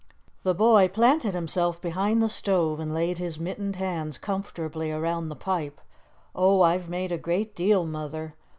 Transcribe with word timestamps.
The 0.41 0.55
boy 0.55 0.87
planted 0.87 1.35
himself 1.35 1.79
behind 1.79 2.23
the 2.23 2.27
stove 2.27 2.79
and 2.79 2.91
laid 2.91 3.19
his 3.19 3.39
mittened 3.39 3.75
hands 3.75 4.17
comfortably 4.17 4.91
around 4.91 5.29
the 5.29 5.35
pipe. 5.35 5.79
"Oh, 6.33 6.63
I've 6.63 6.89
made 6.89 7.11
a 7.11 7.19
great 7.19 7.53
deal, 7.53 7.85
Mother." 7.85 8.33